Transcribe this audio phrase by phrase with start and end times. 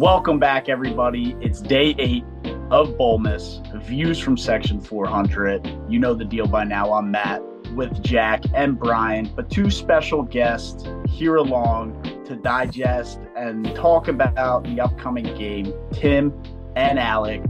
[0.00, 1.36] Welcome back, everybody.
[1.42, 2.24] It's day eight
[2.70, 5.90] of Bowlmas, views from section 400.
[5.90, 6.94] You know the deal by now.
[6.94, 7.42] I'm Matt
[7.74, 14.64] with Jack and Brian, but two special guests here along to digest and talk about
[14.64, 15.70] the upcoming game.
[15.92, 16.32] Tim
[16.76, 17.44] and Alec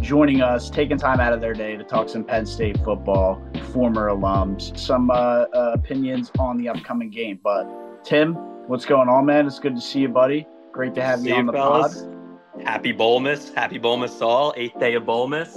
[0.00, 4.10] joining us, taking time out of their day to talk some Penn State football, former
[4.10, 7.40] alums, some uh, uh, opinions on the upcoming game.
[7.42, 8.34] But Tim,
[8.68, 9.48] what's going on, man?
[9.48, 10.46] It's good to see you, buddy.
[10.72, 12.02] Great to have See you on the fellas.
[12.02, 12.16] pod.
[12.64, 13.52] Happy Bowlmas.
[13.54, 14.52] Happy Bowlmas all.
[14.56, 15.56] Eighth day of Bowlmas.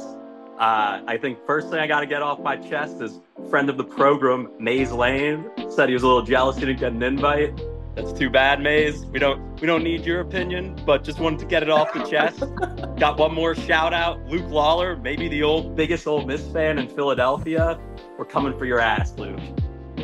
[0.59, 3.77] Uh, I think first thing I got to get off my chest is friend of
[3.77, 7.59] the program, Maze Lane, said he was a little jealous he didn't get an invite.
[7.95, 9.05] That's too bad, Maze.
[9.07, 12.03] We don't we don't need your opinion, but just wanted to get it off the
[12.03, 12.39] chest.
[12.99, 16.87] Got one more shout out, Luke Lawler, maybe the old biggest Ole Miss fan in
[16.87, 17.79] Philadelphia.
[18.17, 19.39] We're coming for your ass, Luke.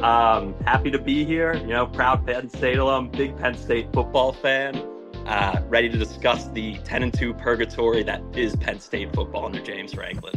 [0.04, 1.56] Um, happy to be here.
[1.56, 4.76] You know, proud Penn State alum, big Penn State football fan.
[5.30, 9.62] Uh, ready to discuss the 10 and 2 purgatory that is Penn State football under
[9.62, 10.34] James Franklin.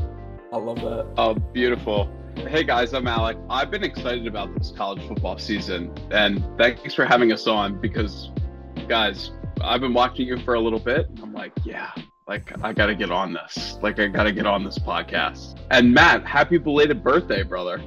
[0.53, 1.07] I love that.
[1.17, 2.15] Oh, beautiful.
[2.37, 3.39] Hey guys, I'm Alec.
[3.49, 8.33] I've been excited about this college football season, and thanks for having us on because,
[8.87, 9.31] guys,
[9.63, 11.09] I've been watching you for a little bit.
[11.09, 11.93] And I'm like, yeah,
[12.29, 13.79] like I gotta get on this.
[13.81, 15.59] Like I gotta get on this podcast.
[15.71, 17.83] And Matt, happy belated birthday, brother.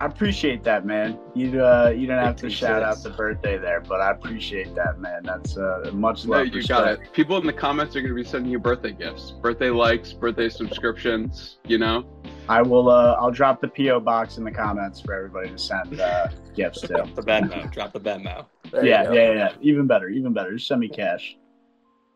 [0.00, 1.18] I appreciate that, man.
[1.34, 4.98] You uh, you don't have to shout out the birthday there, but I appreciate that,
[4.98, 5.20] man.
[5.24, 6.46] That's uh, much No, love.
[6.46, 6.68] you respect.
[6.68, 7.12] got it.
[7.12, 11.58] People in the comments are gonna be sending you birthday gifts, birthday likes, birthday subscriptions.
[11.66, 12.06] You know.
[12.48, 12.88] I will.
[12.88, 16.80] Uh, I'll drop the PO box in the comments for everybody to send uh, gifts
[16.80, 16.88] to.
[16.88, 18.46] The Venmo, drop the Venmo.
[18.72, 19.52] Yeah, yeah, yeah, yeah.
[19.60, 20.54] Even better, even better.
[20.54, 21.36] Just send me cash.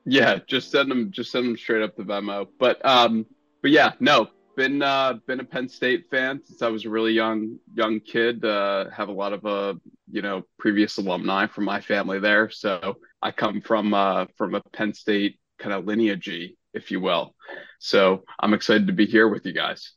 [0.06, 2.48] Yeah, just send them just send them straight up the Venmo.
[2.58, 3.26] But um
[3.60, 7.12] but yeah, no, been uh been a Penn State fan since I was a really
[7.12, 8.44] young young kid.
[8.44, 9.74] Uh have a lot of uh
[10.10, 12.50] you know previous alumni from my family there.
[12.50, 17.34] So I come from uh from a Penn State kind of lineage, if you will.
[17.78, 19.92] So I'm excited to be here with you guys.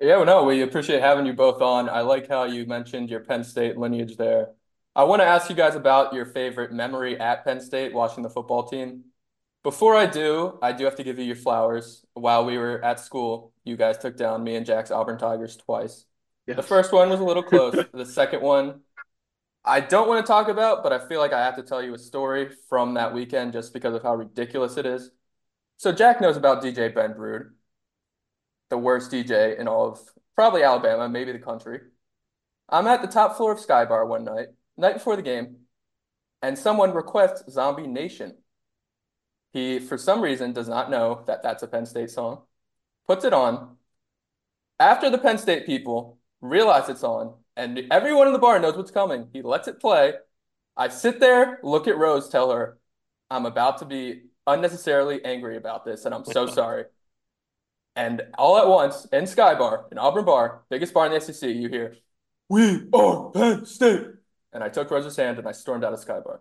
[0.00, 1.88] Yeah, well, no, we appreciate having you both on.
[1.88, 4.48] I like how you mentioned your Penn State lineage there.
[4.96, 8.28] I want to ask you guys about your favorite memory at Penn State watching the
[8.28, 9.04] football team.
[9.62, 12.04] Before I do, I do have to give you your flowers.
[12.14, 16.04] While we were at school, you guys took down me and Jack's Auburn Tigers twice.
[16.46, 17.76] The first one was a little close.
[17.92, 18.80] The second one,
[19.64, 21.94] I don't want to talk about, but I feel like I have to tell you
[21.94, 25.10] a story from that weekend just because of how ridiculous it is.
[25.76, 27.52] So Jack knows about DJ Ben Brood,
[28.70, 30.00] the worst DJ in all of
[30.34, 31.80] probably Alabama, maybe the country.
[32.68, 35.58] I'm at the top floor of Sky Bar one night, night before the game,
[36.40, 38.34] and someone requests Zombie Nation.
[39.52, 42.42] He, for some reason, does not know that that's a Penn State song,
[43.06, 43.76] puts it on.
[44.80, 48.90] After the Penn State people realize it's on, and everyone in the bar knows what's
[48.90, 50.14] coming, he lets it play.
[50.76, 52.78] I sit there, look at Rose, tell her,
[53.30, 56.84] I'm about to be unnecessarily angry about this, and I'm so sorry.
[57.94, 61.50] And all at once, in Sky Bar, in Auburn Bar, biggest bar in the SEC,
[61.50, 61.96] you hear,
[62.48, 64.06] We are Penn State.
[64.52, 66.40] And I took Rose's hand and I stormed out of Sky Bar.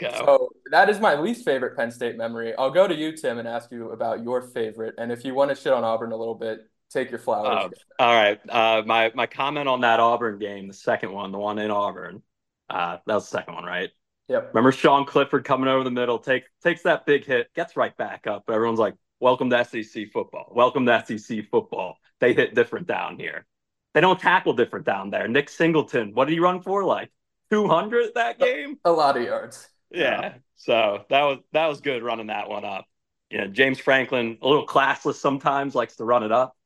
[0.00, 0.24] Let's go.
[0.24, 2.54] So that is my least favorite Penn State memory.
[2.56, 4.94] I'll go to you, Tim, and ask you about your favorite.
[4.98, 6.60] And if you want to shit on Auburn a little bit,
[6.90, 7.72] take your flowers.
[7.98, 8.40] Uh, all right.
[8.48, 12.22] Uh, my my comment on that Auburn game, the second one, the one in Auburn.
[12.70, 13.90] Uh, that was the second one, right?
[14.28, 14.50] Yep.
[14.54, 18.26] Remember Sean Clifford coming over the middle, take takes that big hit, gets right back
[18.26, 18.44] up.
[18.46, 20.52] But everyone's like, "Welcome to SEC football.
[20.54, 23.46] Welcome to SEC football." They hit different down here.
[23.94, 25.28] They don't tackle different down there.
[25.28, 26.84] Nick Singleton, what did he run for?
[26.84, 27.10] Like
[27.50, 28.78] two hundred that game?
[28.84, 29.68] A lot of yards.
[29.92, 30.34] Yeah.
[30.56, 32.86] So that was that was good running that one up.
[33.30, 36.56] You know, James Franklin, a little classless sometimes, likes to run it up.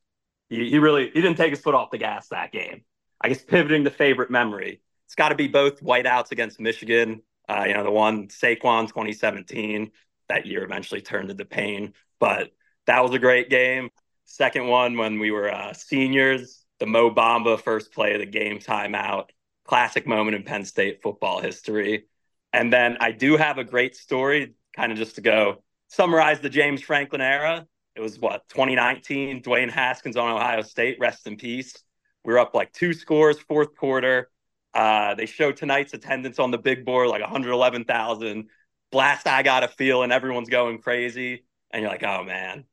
[0.49, 2.83] He, he really he didn't take his foot off the gas that game.
[3.19, 7.21] I guess pivoting to favorite memory, it's got to be both whiteouts against Michigan.
[7.49, 9.91] Uh, you know, the one Saquon 2017
[10.29, 12.51] that year eventually turned into pain, but
[12.85, 13.89] that was a great game.
[14.25, 18.59] Second one when we were uh, seniors, the Mo Bamba first play of the game
[18.59, 19.29] timeout,
[19.65, 22.05] classic moment in Penn State football history.
[22.53, 26.49] And then I do have a great story, kind of just to go summarize the
[26.49, 27.65] James Franklin era.
[27.95, 31.75] It was what 2019, Dwayne Haskins on Ohio State, rest in peace.
[32.23, 34.29] We were up like two scores, fourth quarter.
[34.73, 38.49] Uh, they show tonight's attendance on the big board, like 111,000.
[38.91, 41.45] Blast, I got a feel, and everyone's going crazy.
[41.71, 42.65] And you're like, oh man,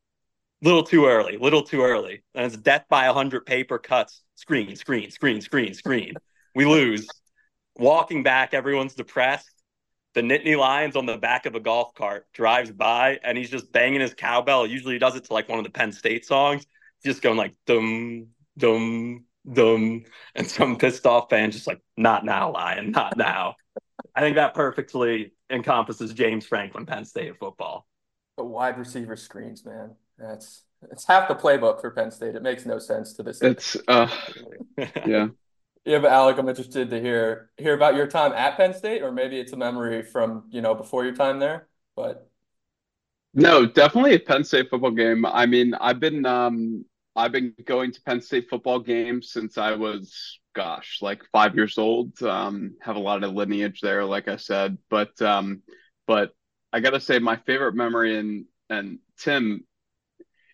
[0.60, 2.22] little too early, little too early.
[2.34, 6.14] And it's death by 100 paper cuts, screen, screen, screen, screen, screen.
[6.54, 7.08] We lose.
[7.76, 9.50] Walking back, everyone's depressed.
[10.14, 13.72] The Nittany Lions on the back of a golf cart drives by and he's just
[13.72, 14.66] banging his cowbell.
[14.66, 16.66] Usually he does it to like one of the Penn State songs.
[17.04, 20.04] Just going like dum, dum, dum.
[20.34, 23.56] And some pissed off fan just like, not now, Lion, not now.
[24.14, 27.86] I think that perfectly encompasses James Franklin Penn State football.
[28.36, 29.96] The wide receiver screens, man.
[30.18, 32.34] That's it's half the playbook for Penn State.
[32.34, 33.42] It makes no sense to this.
[33.42, 34.08] It's uh
[34.78, 35.28] yeah.
[35.84, 39.12] Yeah, but Alec, I'm interested to hear hear about your time at Penn State, or
[39.12, 41.68] maybe it's a memory from, you know, before your time there.
[41.94, 42.30] But
[43.34, 45.26] No, definitely a Penn State football game.
[45.26, 46.84] I mean, I've been um
[47.16, 51.78] I've been going to Penn State football games since I was, gosh, like five years
[51.78, 52.20] old.
[52.22, 54.78] Um, have a lot of lineage there, like I said.
[54.88, 55.62] But um,
[56.06, 56.32] but
[56.72, 59.64] I gotta say, my favorite memory and and Tim,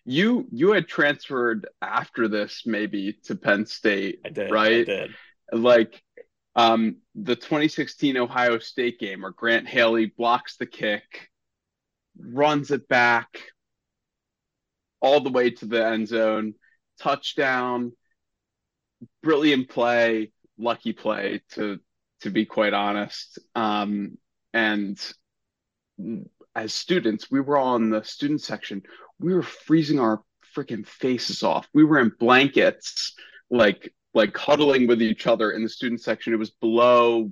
[0.05, 4.51] you you had transferred after this maybe to Penn State, I did.
[4.51, 4.81] right?
[4.81, 5.15] I did.
[5.51, 6.01] Like
[6.55, 11.29] um the 2016 Ohio State game where Grant Haley blocks the kick,
[12.17, 13.27] runs it back
[15.01, 16.53] all the way to the end zone,
[16.99, 17.91] touchdown,
[19.23, 21.79] brilliant play, lucky play to
[22.21, 23.39] to be quite honest.
[23.55, 24.17] Um
[24.53, 24.99] and
[26.55, 28.83] as students, we were all in the student section.
[29.21, 30.21] We were freezing our
[30.55, 31.67] freaking faces off.
[31.73, 33.13] We were in blankets,
[33.49, 36.33] like like huddling with each other in the student section.
[36.33, 37.31] It was below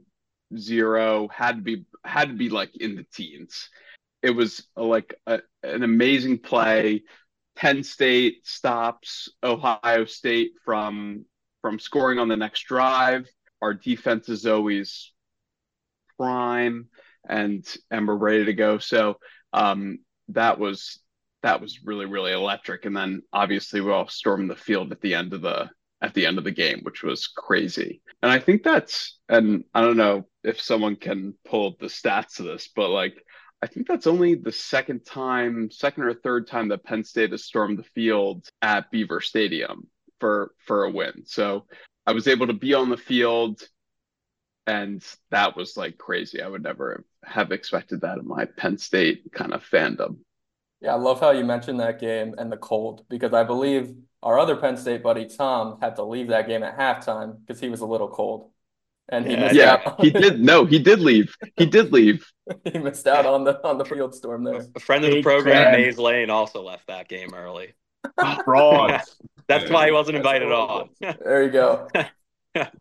[0.57, 3.69] zero, had to be had to be like in the teens.
[4.21, 7.03] It was uh, like a, an amazing play.
[7.55, 11.25] Penn State stops Ohio State from
[11.61, 13.27] from scoring on the next drive.
[13.61, 15.11] Our defense is always
[16.17, 16.87] prime
[17.27, 18.77] and and we're ready to go.
[18.77, 19.19] So
[19.53, 19.99] um,
[20.29, 20.99] that was
[21.43, 22.85] that was really really electric.
[22.85, 25.69] And then obviously we all stormed the field at the end of the
[26.01, 28.01] at the end of the game, which was crazy.
[28.21, 32.45] And I think that's and I don't know if someone can pull the stats of
[32.45, 33.23] this, but like
[33.61, 37.43] I think that's only the second time, second or third time that Penn State has
[37.43, 39.87] stormed the field at Beaver Stadium
[40.19, 41.23] for for a win.
[41.25, 41.65] So
[42.05, 43.61] I was able to be on the field
[44.65, 46.41] and that was like crazy.
[46.41, 50.17] I would never have expected that in my Penn State kind of fandom.
[50.81, 53.93] Yeah, I love how you mentioned that game and the cold because I believe
[54.23, 57.69] our other Penn State buddy Tom had to leave that game at halftime because he
[57.69, 58.51] was a little cold.
[59.09, 59.99] And he Yeah, missed Yeah, out.
[60.01, 60.39] he did.
[60.39, 61.35] No, he did leave.
[61.57, 62.25] He did leave.
[62.63, 64.67] he missed out on the on the field storm there.
[64.75, 65.71] A friend of the program, fan.
[65.71, 67.73] Maze Lane, also left that game early.
[68.43, 69.19] Frauds.
[69.47, 70.51] That's why he wasn't invited horrible.
[70.51, 70.89] on.
[71.19, 71.91] There you go.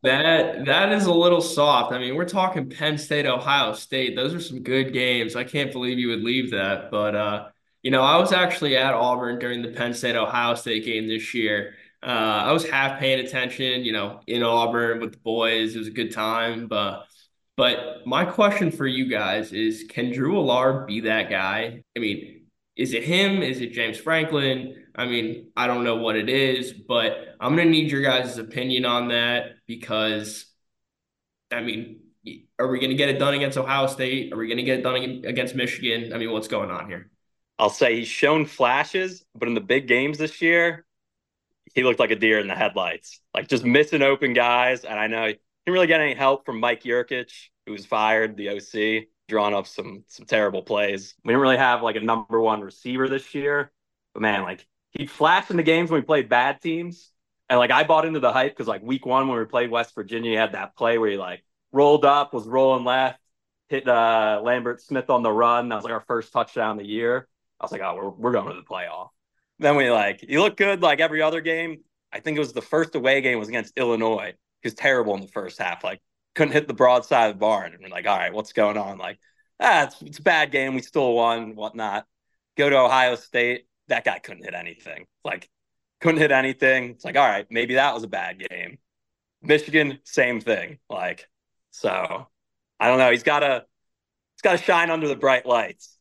[0.02, 1.92] That that is a little soft.
[1.92, 4.14] I mean, we're talking Penn State, Ohio State.
[4.16, 5.34] Those are some good games.
[5.34, 6.90] I can't believe you would leave that.
[6.90, 7.48] But uh,
[7.82, 11.32] you know, I was actually at Auburn during the Penn State Ohio State game this
[11.34, 11.74] year.
[12.02, 15.74] Uh, I was half paying attention, you know, in Auburn with the boys.
[15.74, 16.68] It was a good time.
[16.68, 17.04] But
[17.56, 21.82] but my question for you guys is can Drew Allar be that guy?
[21.96, 22.46] I mean,
[22.76, 23.42] is it him?
[23.42, 24.84] Is it James Franklin?
[24.94, 28.84] I mean, I don't know what it is, but I'm gonna need your guys' opinion
[28.84, 30.46] on that because,
[31.52, 32.00] I mean,
[32.58, 34.32] are we gonna get it done against Ohio State?
[34.32, 36.12] Are we gonna get it done against Michigan?
[36.12, 37.10] I mean, what's going on here?
[37.58, 40.86] I'll say he's shown flashes, but in the big games this year,
[41.74, 44.84] he looked like a deer in the headlights, like just missing open guys.
[44.84, 48.36] And I know he didn't really get any help from Mike Yurcich, who was fired,
[48.36, 51.14] the OC, drawing up some some terrible plays.
[51.24, 53.72] We didn't really have like a number one receiver this year,
[54.14, 57.10] but man, like he flashed in the games when we played bad teams.
[57.50, 59.94] And like I bought into the hype because like week one when we played West
[59.94, 63.20] Virginia, he had that play where he like rolled up, was rolling left,
[63.68, 65.68] hit uh, Lambert Smith on the run.
[65.68, 67.28] That was like our first touchdown of the year.
[67.60, 69.08] I was like, oh, we're, we're going to the playoff.
[69.58, 71.78] Then we like, you look good like every other game.
[72.12, 74.34] I think it was the first away game was against Illinois.
[74.62, 75.84] He was terrible in the first half.
[75.84, 76.00] Like,
[76.34, 77.72] couldn't hit the broadside of the barn.
[77.74, 78.98] And we're like, all right, what's going on?
[78.98, 79.18] Like,
[79.60, 80.74] ah, it's, it's a bad game.
[80.74, 82.06] We still won, whatnot.
[82.56, 83.66] Go to Ohio State.
[83.88, 85.06] That guy couldn't hit anything.
[85.24, 85.48] Like,
[86.00, 86.90] couldn't hit anything.
[86.90, 88.78] It's like, all right, maybe that was a bad game.
[89.42, 90.78] Michigan, same thing.
[90.88, 91.28] Like,
[91.72, 92.28] so
[92.78, 93.10] I don't know.
[93.10, 93.64] He's got to,
[94.36, 95.97] he's got to shine under the bright lights.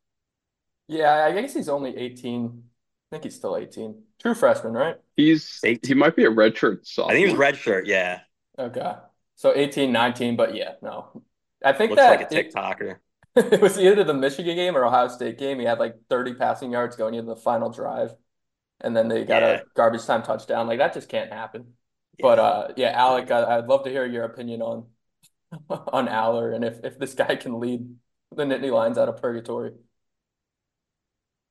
[0.88, 2.64] Yeah, I guess he's only 18.
[3.12, 4.04] I think he's still 18.
[4.20, 4.98] True freshman, right?
[5.16, 5.86] He's Eight.
[5.86, 7.12] he might be a redshirt sophomore.
[7.12, 7.86] I think he's redshirt.
[7.86, 8.22] Yeah.
[8.58, 8.94] Okay.
[9.36, 11.24] So 18, 19, but yeah, no.
[11.64, 12.98] I think Looks that like a it- TikToker.
[13.36, 15.60] it was either the Michigan game or Ohio State game.
[15.60, 18.16] He had like 30 passing yards going into the final drive,
[18.82, 19.50] and then they got Yeah.
[19.62, 20.68] a garbage time touchdown.
[20.68, 21.74] Like that just can't happen.
[22.20, 24.88] But uh, yeah, Alec, I, I'd love to hear your opinion on
[25.70, 27.88] on Allar and if if this guy can lead
[28.36, 29.74] the Nittany Lions out of purgatory.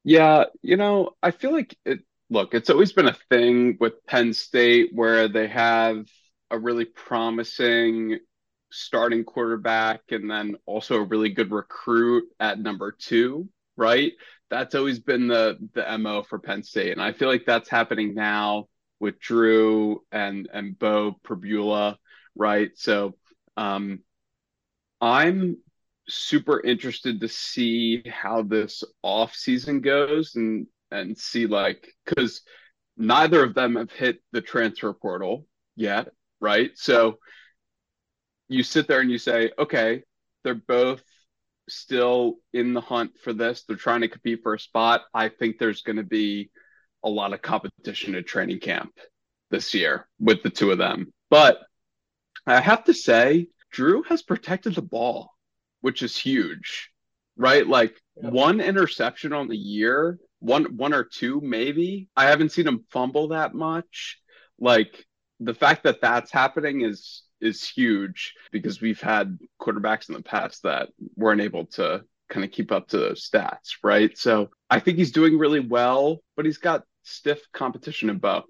[0.06, 4.34] Yeah, you know, I feel like it, look, it's always been a thing with Penn
[4.34, 6.06] State where they have
[6.50, 8.20] a really promising
[8.70, 14.12] starting quarterback and then also a really good recruit at number two, right?
[14.48, 16.92] That's always been the the MO for Penn State.
[16.92, 18.68] And I feel like that's happening now
[19.00, 21.96] with Drew and and Beau Pribula,
[22.36, 22.70] right?
[22.76, 23.16] So
[23.56, 24.00] um
[25.00, 25.58] I'm
[26.08, 32.42] super interested to see how this off season goes and and see like because
[32.96, 36.08] neither of them have hit the transfer portal yet,
[36.40, 36.70] right?
[36.74, 37.18] So
[38.48, 40.02] you sit there and you say, okay,
[40.44, 41.02] they're both
[41.68, 43.64] still in the hunt for this.
[43.64, 45.02] They're trying to compete for a spot.
[45.12, 46.50] I think there's going to be
[47.02, 48.92] a lot of competition at training camp
[49.50, 51.12] this year with the two of them.
[51.30, 51.58] But
[52.46, 55.34] I have to say, Drew has protected the ball,
[55.80, 56.90] which is huge,
[57.36, 57.66] right?
[57.66, 58.30] Like yeah.
[58.30, 62.08] one interception on the year, one one or two maybe.
[62.16, 64.18] I haven't seen him fumble that much.
[64.58, 65.04] Like
[65.40, 70.62] the fact that that's happening is is huge because we've had quarterbacks in the past
[70.62, 74.16] that weren't able to kind of keep up to those stats, right?
[74.16, 78.44] So I think he's doing really well, but he's got stiff competition in Beau.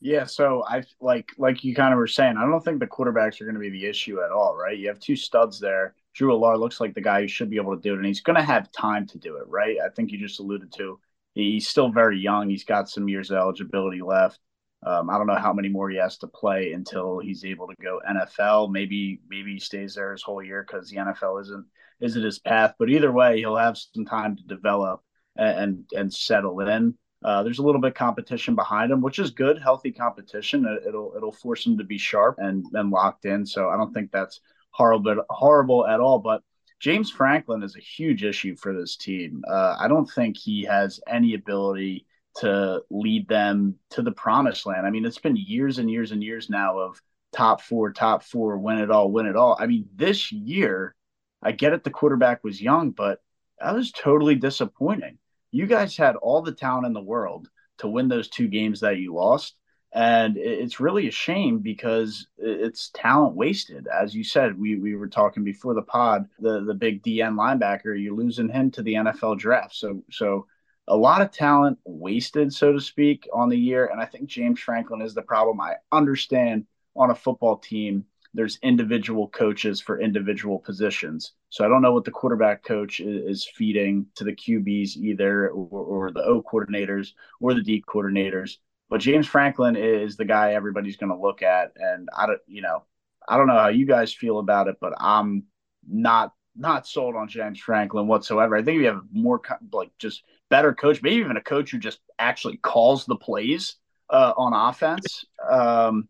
[0.00, 3.40] Yeah, so I like like you kind of were saying, I don't think the quarterbacks
[3.40, 4.78] are going to be the issue at all, right?
[4.78, 5.94] You have two studs there.
[6.18, 8.22] Drew Allar looks like the guy who should be able to do it, and he's
[8.22, 9.76] going to have time to do it, right?
[9.84, 10.98] I think you just alluded to.
[11.34, 12.50] He's still very young.
[12.50, 14.40] He's got some years of eligibility left.
[14.84, 17.74] Um, I don't know how many more he has to play until he's able to
[17.80, 18.72] go NFL.
[18.72, 21.66] Maybe maybe he stays there his whole year because the NFL isn't
[22.00, 22.74] isn't his path.
[22.80, 25.00] But either way, he'll have some time to develop
[25.36, 26.98] and and, settle in.
[27.24, 30.66] Uh, there's a little bit competition behind him, which is good, healthy competition.
[30.84, 33.46] It'll it'll force him to be sharp and and locked in.
[33.46, 34.40] So I don't think that's
[34.78, 36.18] horrible horrible at all.
[36.18, 36.42] But
[36.80, 39.42] James Franklin is a huge issue for this team.
[39.46, 42.06] Uh, I don't think he has any ability
[42.36, 44.86] to lead them to the promised land.
[44.86, 48.56] I mean, it's been years and years and years now of top four, top four,
[48.58, 49.56] win it all, win it all.
[49.58, 50.94] I mean, this year,
[51.42, 53.20] I get it, the quarterback was young, but
[53.60, 55.18] that was totally disappointing
[55.50, 58.98] you guys had all the talent in the world to win those two games that
[58.98, 59.54] you lost.
[59.92, 63.88] And it's really a shame because it's talent wasted.
[63.88, 68.00] As you said, we, we were talking before the pod, the, the big DN linebacker,
[68.00, 69.74] you're losing him to the NFL draft.
[69.74, 70.46] So, so
[70.88, 73.86] a lot of talent wasted, so to speak, on the year.
[73.86, 75.60] And I think James Franklin is the problem.
[75.60, 78.04] I understand on a football team,
[78.34, 81.32] there's individual coaches for individual positions.
[81.48, 85.80] So I don't know what the quarterback coach is, feeding to the QBs either, or,
[85.80, 88.58] or the O coordinators or the D coordinators.
[88.88, 92.62] But James Franklin is the guy everybody's going to look at, and I don't, you
[92.62, 92.84] know,
[93.28, 95.44] I don't know how you guys feel about it, but I'm
[95.86, 98.56] not not sold on James Franklin whatsoever.
[98.56, 99.40] I think we have more
[99.72, 103.76] like just better coach, maybe even a coach who just actually calls the plays
[104.10, 105.24] uh, on offense.
[105.48, 106.08] Um,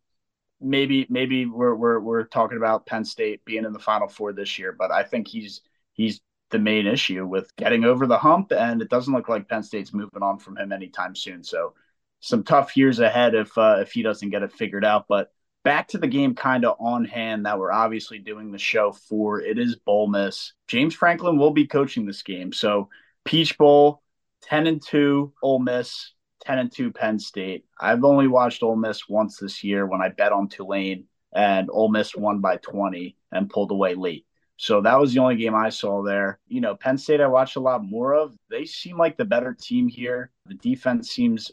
[0.60, 4.58] maybe maybe we're we're we're talking about Penn State being in the Final Four this
[4.58, 5.60] year, but I think he's
[5.92, 6.20] he's
[6.50, 9.92] the main issue with getting over the hump, and it doesn't look like Penn State's
[9.92, 11.44] moving on from him anytime soon.
[11.44, 11.74] So
[12.20, 15.06] some tough years ahead if uh, if he doesn't get it figured out.
[15.08, 15.30] But
[15.64, 19.40] back to the game, kind of on hand that we're obviously doing the show for.
[19.40, 20.52] It is Bowlmas.
[20.66, 22.88] James Franklin will be coaching this game, so
[23.24, 24.02] Peach Bowl,
[24.42, 27.64] ten and two, Ole Miss 10 and 2 Penn State.
[27.80, 31.90] I've only watched Ole Miss once this year when I bet on Tulane and Ole
[31.90, 34.24] Miss won by 20 and pulled away late.
[34.56, 36.40] So that was the only game I saw there.
[36.48, 38.34] You know, Penn State I watched a lot more of.
[38.50, 40.32] They seem like the better team here.
[40.46, 41.52] The defense seems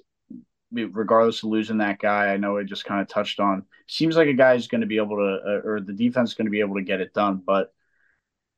[0.84, 4.28] regardless of losing that guy, I know I just kind of touched on, seems like
[4.28, 6.52] a guy who's going to be able to, uh, or the defense is going to
[6.52, 7.42] be able to get it done.
[7.46, 7.74] But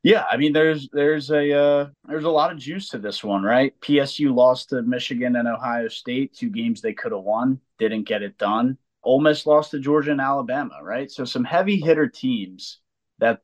[0.03, 3.43] yeah, I mean, there's there's a uh, there's a lot of juice to this one,
[3.43, 3.79] right?
[3.81, 8.21] PSU lost to Michigan and Ohio State, two games they could have won, didn't get
[8.21, 8.77] it done.
[9.03, 11.09] Ole Miss lost to Georgia and Alabama, right?
[11.09, 12.79] So some heavy hitter teams
[13.19, 13.41] that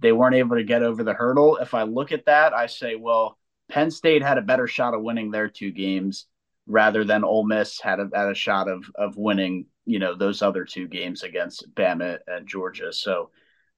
[0.00, 1.56] they weren't able to get over the hurdle.
[1.56, 3.38] If I look at that, I say, well,
[3.68, 6.26] Penn State had a better shot of winning their two games
[6.66, 10.42] rather than Ole Miss had a, had a shot of of winning, you know, those
[10.42, 12.92] other two games against Bama and Georgia.
[12.92, 13.30] So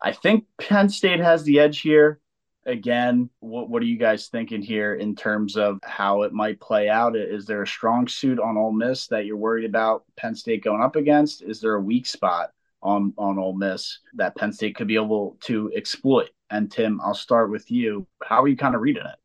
[0.03, 2.21] I think Penn State has the edge here.
[2.67, 6.88] Again, what, what are you guys thinking here in terms of how it might play
[6.88, 7.14] out?
[7.14, 10.83] Is there a strong suit on Ole Miss that you're worried about Penn State going
[10.83, 11.43] up against?
[11.43, 12.50] Is there a weak spot
[12.83, 16.31] on on Ole Miss that Penn State could be able to exploit?
[16.50, 18.07] And Tim, I'll start with you.
[18.23, 19.19] How are you kind of reading it?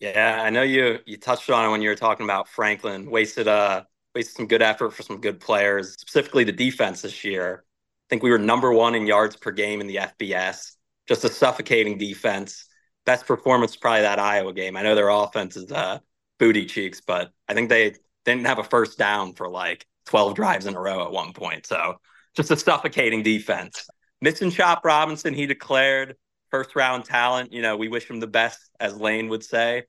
[0.00, 3.10] Yeah, I know you you touched on it when you were talking about Franklin.
[3.10, 7.64] Wasted uh wasted some good effort for some good players, specifically the defense this year
[7.66, 10.76] I think we were number one in yards per game in the FBS.
[11.06, 12.66] Just a suffocating defense.
[13.06, 14.76] Best performance probably that Iowa game.
[14.76, 16.00] I know their offense is uh,
[16.38, 20.66] booty cheeks, but I think they didn't have a first down for like 12 drives
[20.66, 21.66] in a row at one point.
[21.66, 22.00] So
[22.34, 23.88] just a suffocating defense.
[24.20, 26.16] Missing Chop Robinson, he declared
[26.50, 27.52] first round talent.
[27.52, 29.84] You know, we wish him the best, as Lane would say.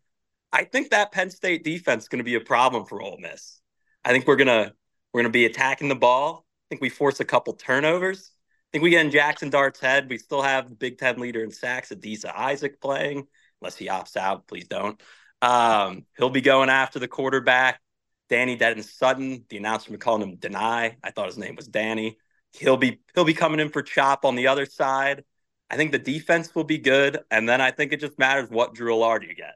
[0.51, 3.61] I think that Penn State defense is going to be a problem for Ole Miss.
[4.03, 4.73] I think we're gonna
[5.13, 8.31] we're gonna be attacking the ball I think we force a couple turnovers.
[8.31, 10.09] I think we get in Jackson Dart's head.
[10.09, 13.27] We still have the Big Ten leader in sacks, Adisa Isaac, playing,
[13.59, 14.47] unless he opts out.
[14.47, 14.97] Please don't.
[15.41, 17.81] Um, he'll be going after the quarterback,
[18.29, 19.43] Danny Dennis-Sutton.
[19.49, 20.95] The announcer calling him Deny.
[21.03, 22.17] I thought his name was Danny.
[22.53, 25.25] He'll be he'll be coming in for Chop on the other side.
[25.71, 28.75] I think the defense will be good, and then I think it just matters what
[28.75, 29.55] Drew Allar you get.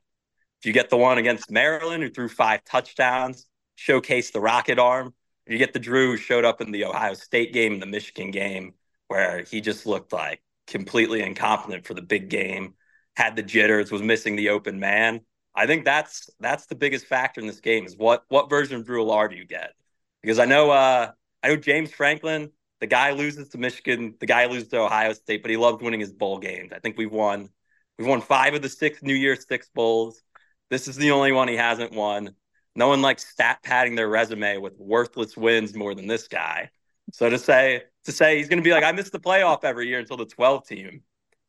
[0.61, 3.45] If you get the one against Maryland who threw five touchdowns,
[3.77, 5.13] showcased the rocket arm,
[5.45, 8.75] you get the Drew who showed up in the Ohio State game the Michigan game
[9.09, 12.75] where he just looked like completely incompetent for the big game,
[13.17, 15.19] had the jitters, was missing the open man.
[15.53, 18.85] I think that's that's the biggest factor in this game is what what version of
[18.85, 19.73] Drew Allar do you get?
[20.21, 21.11] Because I know uh
[21.43, 22.51] I know James Franklin,
[22.85, 25.99] the guy loses to Michigan, the guy loses to Ohio State, but he loved winning
[25.99, 26.71] his bowl games.
[26.71, 27.49] I think we've won
[27.97, 30.21] we've won five of the six New Year's six bowls.
[30.69, 32.35] This is the only one he hasn't won.
[32.75, 36.69] No one likes stat padding their resume with worthless wins more than this guy.
[37.11, 39.87] So to say to say he's going to be like I missed the playoff every
[39.87, 41.01] year until the 12 team,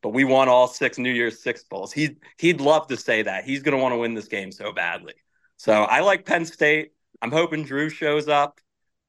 [0.03, 1.93] but we won all six New Year's Six bowls.
[1.93, 3.45] He he'd love to say that.
[3.45, 5.13] He's going to want to win this game so badly.
[5.59, 6.93] So I like Penn State.
[7.21, 8.59] I'm hoping Drew shows up.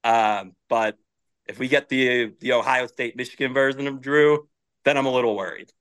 [0.04, 0.98] Um, but
[1.48, 4.48] if we get the the Ohio State Michigan version of Drew,
[4.86, 5.72] then I'm a little worried.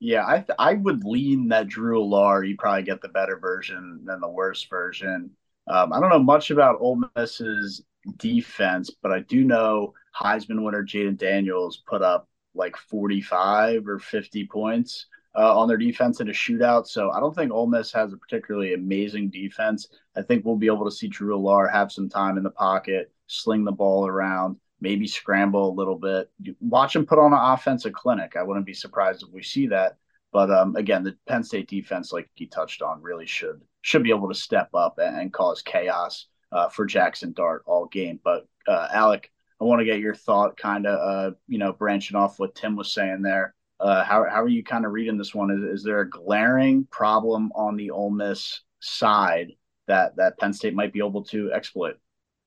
[0.00, 2.46] Yeah, I th- I would lean that Drew Allar.
[2.48, 5.30] You probably get the better version than the worst version.
[5.68, 7.82] Um, I don't know much about Ole Miss's
[8.16, 14.46] defense, but I do know Heisman winner Jayden Daniels put up like 45 or 50
[14.48, 16.86] points uh, on their defense in a shootout.
[16.88, 19.88] So I don't think Ole Miss has a particularly amazing defense.
[20.16, 23.11] I think we'll be able to see Drew Allar have some time in the pocket,
[23.26, 26.30] sling the ball around, maybe scramble a little bit.
[26.60, 28.36] Watch him put on an offensive clinic.
[28.36, 29.96] I wouldn't be surprised if we see that.
[30.32, 34.10] But um, again, the Penn State defense, like he touched on, really should should be
[34.10, 38.18] able to step up and, and cause chaos uh, for Jackson Dart all game.
[38.22, 39.30] But uh, Alec,
[39.60, 42.76] I want to get your thought, kind of, uh, you know, branching off what Tim
[42.76, 43.54] was saying there.
[43.78, 45.50] Uh, how how are you kind of reading this one?
[45.50, 49.52] Is, is there a glaring problem on the Ole Miss side
[49.86, 51.96] that that Penn State might be able to exploit?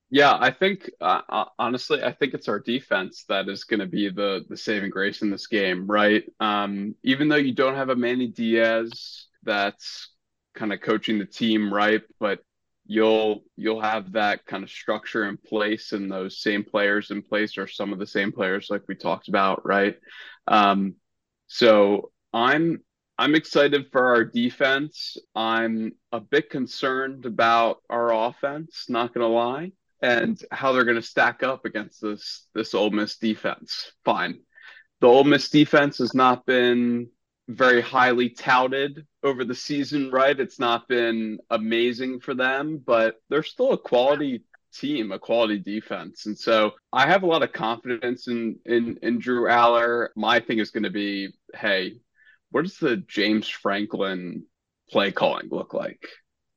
[0.08, 3.86] Yeah, I think uh, uh, honestly, I think it's our defense that is going to
[3.86, 6.22] be the the saving grace in this game, right?
[6.38, 10.10] Um, even though you don't have a Manny Diaz that's
[10.54, 12.02] kind of coaching the team, right?
[12.20, 12.40] But
[12.86, 17.58] you'll you'll have that kind of structure in place and those same players in place
[17.58, 19.96] or some of the same players like we talked about, right?
[20.46, 20.94] Um,
[21.48, 22.80] so I'm
[23.18, 25.16] I'm excited for our defense.
[25.34, 31.02] I'm a bit concerned about our offense, not gonna lie and how they're going to
[31.02, 33.92] stack up against this this Ole Miss defense.
[34.04, 34.40] Fine,
[35.00, 37.08] the Ole Miss defense has not been
[37.48, 40.38] very highly touted over the season, right?
[40.38, 44.42] It's not been amazing for them, but they're still a quality
[44.74, 46.26] team, a quality defense.
[46.26, 50.08] And so I have a lot of confidence in in, in Drew Allar.
[50.16, 51.98] My thing is going to be, hey,
[52.50, 54.44] what does the James Franklin
[54.90, 56.08] play calling look like?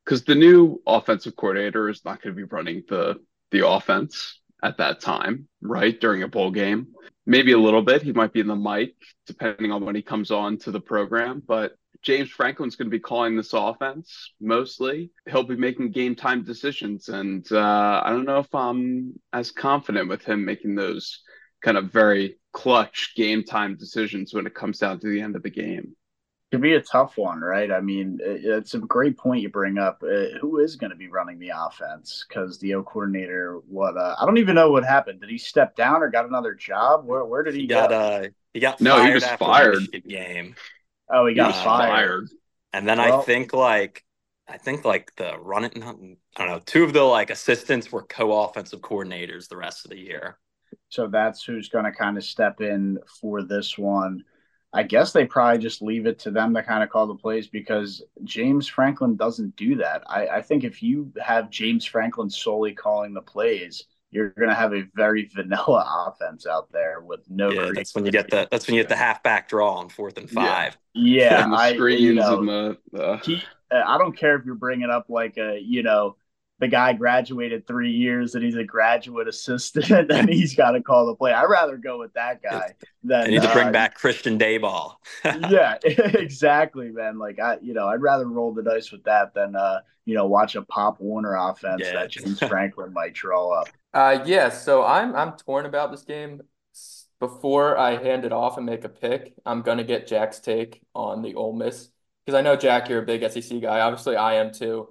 [0.06, 3.20] Because the new offensive coordinator is not going to be running the
[3.52, 6.00] the offense at that time, right?
[6.00, 6.88] During a bowl game.
[7.26, 8.02] Maybe a little bit.
[8.02, 8.96] He might be in the mic,
[9.28, 11.42] depending on when he comes on to the program.
[11.46, 15.12] But James Franklin's going to be calling this offense mostly.
[15.30, 17.10] He'll be making game time decisions.
[17.10, 21.22] And uh, I don't know if I'm as confident with him making those
[21.62, 25.44] kind of very clutch game time decisions when it comes down to the end of
[25.44, 25.96] the game
[26.52, 27.72] could be a tough one, right?
[27.72, 30.02] I mean, it's a great point you bring up.
[30.04, 32.26] Uh, who is going to be running the offense?
[32.28, 33.98] Because the O coordinator, what?
[33.98, 35.22] Uh, I don't even know what happened.
[35.22, 37.06] Did he step down or got another job?
[37.06, 37.92] Where Where did he, he got?
[37.92, 38.00] Go?
[38.00, 39.92] Uh, he got no, he was fired.
[40.08, 40.56] game.
[41.10, 41.90] Oh, he got he fired.
[41.90, 42.30] fired.
[42.74, 44.04] And then well, I think like
[44.48, 45.74] I think like the run it.
[45.78, 46.62] I don't know.
[46.66, 50.40] Two of the like assistants were co-offensive coordinators the rest of the year.
[50.90, 54.24] So that's who's going to kind of step in for this one.
[54.72, 57.48] I guess they probably just leave it to them to kind of call the plays
[57.48, 60.04] because James Franklin doesn't do that.
[60.08, 64.56] I, I think if you have James Franklin solely calling the plays, you're going to
[64.56, 67.52] have a very vanilla offense out there with no.
[67.52, 70.18] Yeah, that's when you get the that's when you get the halfback draw on fourth
[70.18, 70.78] and five.
[70.94, 73.04] Yeah, yeah and the screens I, you know, and the.
[73.04, 73.18] Uh...
[73.20, 76.16] He, I don't care if you're bringing up like a you know
[76.60, 81.06] the guy graduated three years and he's a graduate assistant and he's got to call
[81.06, 81.32] the play.
[81.32, 83.22] I'd rather go with that guy than.
[83.22, 84.96] I need to bring uh, back Christian Dayball.
[85.26, 87.18] yeah, exactly, man.
[87.18, 90.28] Like I, you know, I'd rather roll the dice with that than, uh, you know,
[90.28, 91.94] watch a Pop Warner offense yeah.
[91.94, 93.70] that James Franklin might draw up.
[93.94, 94.50] Uh, yeah.
[94.50, 96.42] So I'm I'm torn about this game.
[97.20, 101.22] Before I hand it off and make a pick, I'm gonna get Jack's take on
[101.22, 101.90] the Ole Miss
[102.26, 103.82] because I know Jack, you're a big SEC guy.
[103.82, 104.90] Obviously, I am too.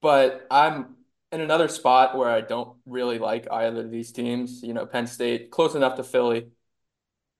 [0.00, 0.96] But I'm
[1.34, 4.62] in another spot where I don't really like either of these teams.
[4.62, 6.48] You know, Penn State close enough to Philly,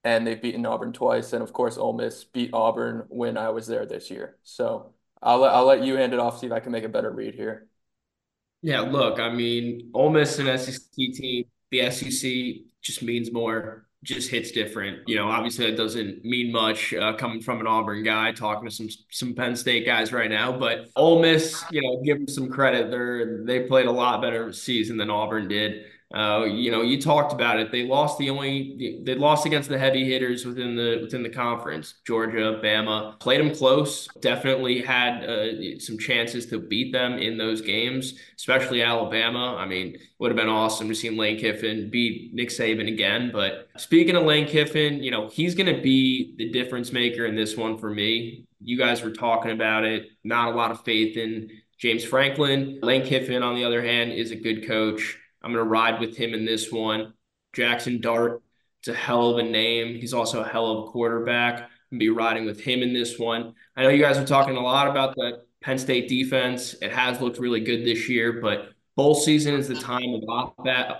[0.03, 1.33] and they've beaten Auburn twice.
[1.33, 4.37] And of course, Ole Miss beat Auburn when I was there this year.
[4.43, 6.39] So I'll let I'll let you hand it off.
[6.39, 7.67] See if I can make a better read here.
[8.61, 11.45] Yeah, look, I mean, Ole Miss and SEC team.
[11.71, 14.99] The SEC just means more just hits different.
[15.07, 18.73] You know, obviously that doesn't mean much uh, coming from an Auburn guy talking to
[18.73, 20.57] some some Penn State guys right now.
[20.57, 22.91] But Ole Miss, you know, give them some credit.
[22.91, 25.85] They're they played a lot better season than Auburn did.
[26.13, 27.71] Uh, you know, you talked about it.
[27.71, 31.95] They lost the only they lost against the heavy hitters within the within the conference.
[32.05, 34.07] Georgia, Bama played them close.
[34.21, 39.55] Definitely had uh, some chances to beat them in those games, especially Alabama.
[39.57, 43.31] I mean, would have been awesome to see Lane Kiffin beat Nick Saban again.
[43.33, 47.35] But speaking of Lane Kiffin, you know, he's going to be the difference maker in
[47.35, 48.45] this one for me.
[48.61, 50.07] You guys were talking about it.
[50.23, 52.79] Not a lot of faith in James Franklin.
[52.81, 55.17] Lane Kiffin, on the other hand, is a good coach.
[55.45, 57.13] I'm going to ride with him in this one.
[57.53, 58.41] Jackson Dart,
[58.79, 59.95] it's a hell of a name.
[59.95, 61.69] He's also a hell of a quarterback.
[61.91, 63.53] I'm be riding with him in this one.
[63.77, 66.73] I know you guys are talking a lot about the Penn State defense.
[66.81, 70.23] It has looked really good this year, but bowl season is the time of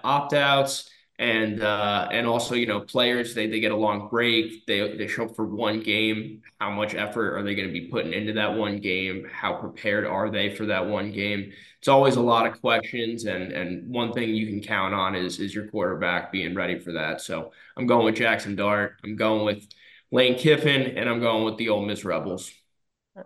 [0.03, 4.65] opt outs and uh, and also you know players they they get a long break.
[4.65, 6.41] They they show up for one game.
[6.59, 9.25] How much effort are they going to be putting into that one game?
[9.31, 11.53] How prepared are they for that one game?
[11.79, 15.39] It's always a lot of questions and and one thing you can count on is
[15.39, 17.21] is your quarterback being ready for that.
[17.21, 18.95] So I'm going with Jackson Dart.
[19.03, 19.65] I'm going with
[20.11, 22.51] Lane Kiffin and I'm going with the Ole Miss Rebels.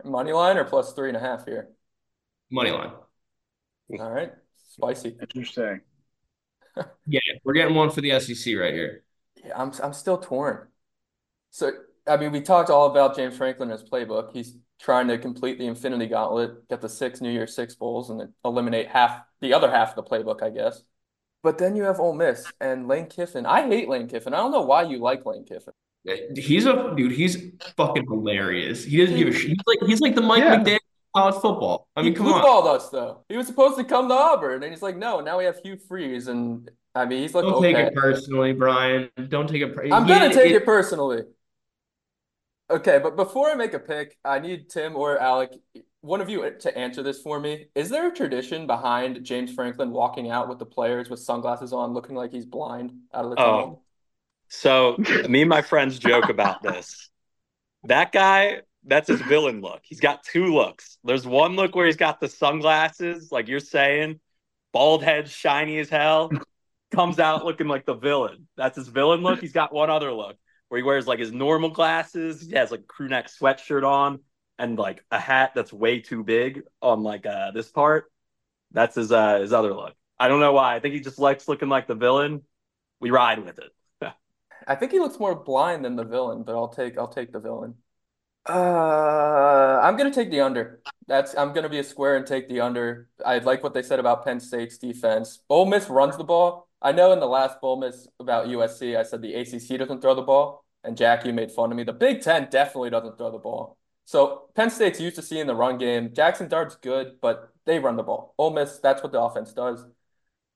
[0.05, 1.69] Money line or plus three and a half here?
[2.51, 2.91] Money line.
[3.99, 4.31] All right.
[4.67, 5.17] Spicy.
[5.19, 5.81] Interesting
[7.07, 9.03] yeah, we're getting one for the SEC right here.
[9.43, 10.67] Yeah, I'm I'm still torn.
[11.51, 11.71] So
[12.07, 14.31] I mean, we talked all about James Franklin and his playbook.
[14.33, 18.33] He's trying to complete the Infinity Gauntlet, get the six New Year's Six bowls, and
[18.43, 20.83] eliminate half the other half of the playbook, I guess.
[21.41, 23.45] But then you have Ole Miss and Lane Kiffin.
[23.45, 24.33] I hate Lane Kiffin.
[24.33, 25.73] I don't know why you like Lane Kiffin.
[26.35, 27.11] He's a dude.
[27.11, 27.37] He's
[27.77, 28.83] fucking hilarious.
[28.83, 29.49] He doesn't give a shit.
[29.49, 30.57] He's like he's like the Mike yeah.
[30.57, 30.79] McDaniel
[31.15, 31.87] college football.
[31.95, 32.75] I mean, he come on.
[32.75, 33.23] Us though.
[33.29, 35.19] He was supposed to come to Auburn, and he's like, no.
[35.21, 37.51] Now we have Hugh Freeze, and I mean, he's looking.
[37.51, 37.73] Don't okay.
[37.73, 39.09] take it personally, Brian.
[39.27, 39.75] Don't take it.
[39.91, 41.23] I'm gonna take it, it personally.
[42.71, 45.53] Okay, but before I make a pick, I need Tim or Alec,
[46.01, 47.65] one of you, to answer this for me.
[47.73, 51.93] Is there a tradition behind James Franklin walking out with the players with sunglasses on,
[51.93, 53.43] looking like he's blind out of the oh.
[53.43, 53.81] tunnel?
[53.81, 53.83] Oh,
[54.49, 57.09] so me and my friends joke about this.
[57.85, 59.81] That guy that's his villain look.
[59.83, 60.97] He's got two looks.
[61.03, 64.19] There's one look where he's got the sunglasses, like you're saying,
[64.71, 66.31] bald head, shiny as hell,
[66.91, 68.47] comes out looking like the villain.
[68.57, 69.41] That's his villain look.
[69.41, 70.37] He's got one other look
[70.69, 72.41] where he wears like his normal glasses.
[72.41, 74.19] He has like crew neck sweatshirt on
[74.57, 78.11] and like a hat that's way too big on like uh this part.
[78.71, 79.95] That's his uh his other look.
[80.19, 80.75] I don't know why.
[80.75, 82.43] I think he just likes looking like the villain.
[82.99, 83.71] We ride with it.
[84.67, 87.39] I think he looks more blind than the villain, but I'll take I'll take the
[87.39, 87.75] villain.
[88.49, 90.81] Uh, I'm gonna take the under.
[91.07, 93.07] That's I'm gonna be a square and take the under.
[93.23, 95.39] I like what they said about Penn State's defense.
[95.49, 96.67] Ole Miss runs the ball.
[96.81, 100.15] I know in the last Ole Miss about USC, I said the ACC doesn't throw
[100.15, 101.83] the ball, and Jack, you made fun of me.
[101.83, 103.77] The Big Ten definitely doesn't throw the ball.
[104.05, 106.11] So Penn State's used to seeing the run game.
[106.15, 108.33] Jackson Dart's good, but they run the ball.
[108.39, 109.85] Ole Miss, that's what the offense does.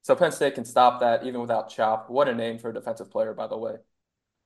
[0.01, 2.09] So Penn State can stop that even without Chop.
[2.09, 3.75] What a name for a defensive player, by the way.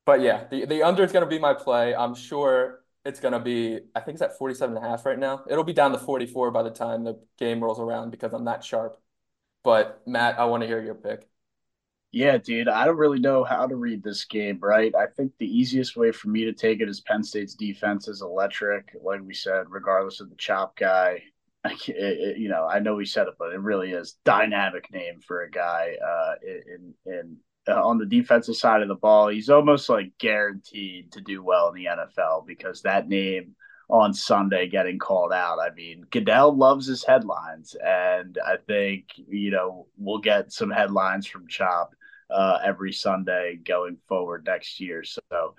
[0.05, 1.95] But yeah, the, the under is going to be my play.
[1.95, 5.17] I'm sure it's going to be, I think it's at 47 and a half right
[5.17, 5.43] now.
[5.49, 8.63] It'll be down to 44 by the time the game rolls around because I'm that
[8.63, 8.97] sharp.
[9.63, 11.27] But Matt, I want to hear your pick.
[12.11, 14.93] Yeah, dude, I don't really know how to read this game, right?
[14.95, 18.21] I think the easiest way for me to take it is Penn State's defense is
[18.21, 21.23] electric, like we said, regardless of the chop guy.
[21.65, 25.19] It, it, you know, I know we said it, but it really is dynamic name
[25.19, 27.37] for a guy uh, in in
[27.67, 31.69] uh, on the defensive side of the ball, he's almost like guaranteed to do well
[31.69, 33.55] in the NFL because that name
[33.89, 35.59] on Sunday getting called out.
[35.59, 41.27] I mean, Goodell loves his headlines, and I think you know we'll get some headlines
[41.27, 41.93] from Chop
[42.29, 45.03] uh, every Sunday going forward next year.
[45.03, 45.55] So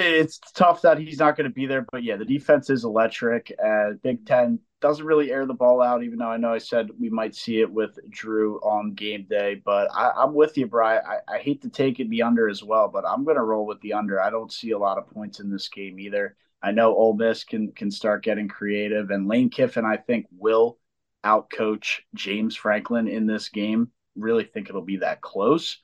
[0.00, 3.52] it's tough that he's not going to be there, but yeah, the defense is electric.
[3.58, 6.88] And Big Ten doesn't really air the ball out, even though I know I said
[6.98, 9.60] we might see it with Drew on game day.
[9.64, 11.02] But I, am with you, Brian.
[11.06, 13.66] I, I, hate to take it the under as well, but I'm going to roll
[13.66, 14.20] with the under.
[14.20, 16.36] I don't see a lot of points in this game either.
[16.62, 20.78] I know Ole Miss can can start getting creative, and Lane Kiffin I think will
[21.24, 23.90] outcoach James Franklin in this game.
[24.16, 25.78] Really think it'll be that close.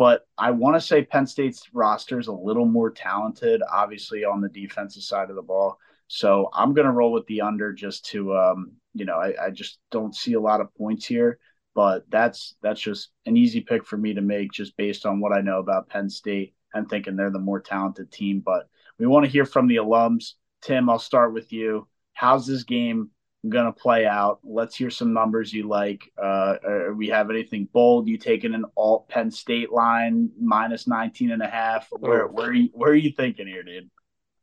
[0.00, 4.40] But I want to say Penn State's roster is a little more talented, obviously on
[4.40, 5.76] the defensive side of the ball.
[6.08, 9.50] So I'm going to roll with the under just to, um, you know, I, I
[9.50, 11.38] just don't see a lot of points here.
[11.74, 15.36] But that's that's just an easy pick for me to make, just based on what
[15.36, 18.40] I know about Penn State and thinking they're the more talented team.
[18.40, 20.32] But we want to hear from the alums.
[20.62, 21.86] Tim, I'll start with you.
[22.14, 23.10] How's this game
[23.48, 24.40] going to play out?
[24.42, 26.10] Let's hear some numbers you like.
[26.20, 28.08] Uh, uh, we have anything bold?
[28.08, 31.88] You taking an alt Penn State line minus 19 and a half?
[31.90, 33.90] Where, where, are you, where are you thinking here, dude?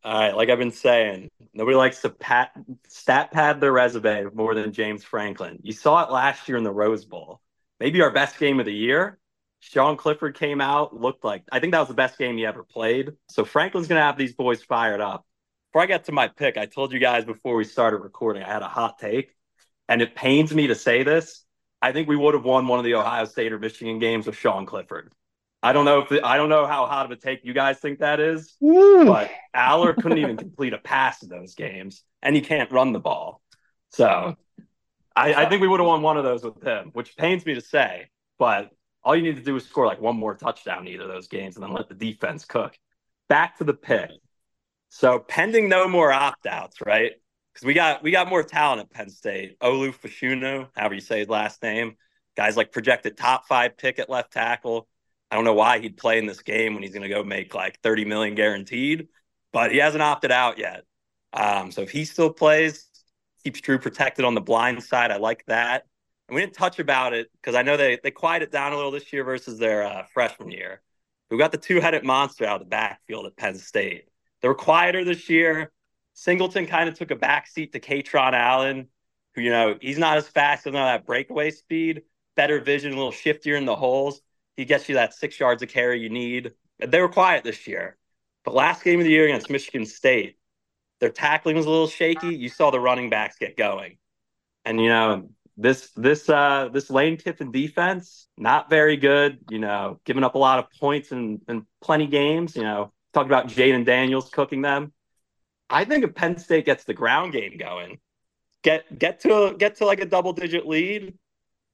[0.03, 2.51] All right, like I've been saying, nobody likes to pat,
[2.87, 5.59] stat pad their resume more than James Franklin.
[5.63, 7.41] You saw it last year in the Rose Bowl.
[7.79, 9.19] Maybe our best game of the year.
[9.59, 12.63] Sean Clifford came out, looked like I think that was the best game he ever
[12.63, 13.11] played.
[13.29, 15.25] So Franklin's going to have these boys fired up.
[15.71, 18.51] Before I get to my pick, I told you guys before we started recording, I
[18.51, 19.35] had a hot take,
[19.89, 21.43] and it pains me to say this.
[21.81, 24.35] I think we would have won one of the Ohio State or Michigan games with
[24.35, 25.11] Sean Clifford.
[25.61, 27.79] I don't know if the, I don't know how hot of a take you guys
[27.79, 29.05] think that is, Woo.
[29.05, 32.99] but Allar couldn't even complete a pass in those games, and he can't run the
[32.99, 33.41] ball.
[33.91, 34.35] So
[35.15, 37.55] I, I think we would have won one of those with him, which pains me
[37.55, 38.07] to say.
[38.39, 38.71] But
[39.03, 41.27] all you need to do is score like one more touchdown in either of those
[41.27, 42.77] games, and then let the defense cook.
[43.27, 44.11] Back to the pick.
[44.89, 47.13] So pending no more opt outs, right?
[47.53, 49.59] Because we got we got more talent at Penn State.
[49.59, 51.95] Olu Fashanu, however you say his last name,
[52.35, 54.87] guys like projected top five pick at left tackle.
[55.29, 57.53] I don't know why he'd play in this game when he's going to go make
[57.53, 59.09] like 30 million guaranteed,
[59.51, 60.85] but he hasn't opted out yet.
[61.33, 62.87] Um, so if he still plays,
[63.43, 65.11] keeps Drew protected on the blind side.
[65.11, 65.83] I like that.
[66.27, 68.91] And we didn't touch about it because I know they they quieted down a little
[68.91, 70.81] this year versus their uh, freshman year.
[71.29, 74.05] We got the two headed monster out of the backfield at Penn State.
[74.41, 75.71] They were quieter this year.
[76.13, 78.87] Singleton kind of took a backseat to Kaytron Allen,
[79.35, 82.03] who, you know, he's not as fast, doesn't have that breakaway speed,
[82.35, 84.21] better vision, a little shiftier in the holes.
[84.55, 86.53] He gets you that six yards of carry you need.
[86.79, 87.97] They were quiet this year.
[88.43, 90.37] But last game of the year against Michigan State,
[90.99, 92.35] their tackling was a little shaky.
[92.35, 93.97] You saw the running backs get going.
[94.65, 99.99] And you know, this this uh this Lane Kiffin defense, not very good, you know,
[100.05, 103.83] giving up a lot of points in, in plenty games, you know, talked about Jayden
[103.83, 104.93] Daniels cooking them.
[105.71, 107.99] I think if Penn State gets the ground game going,
[108.63, 111.17] get get to get to like a double digit lead,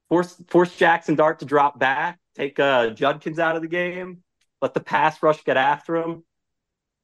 [0.08, 4.22] force force Jackson Dart to drop back, take uh, Judkins out of the game,
[4.62, 6.24] let the pass rush get after him.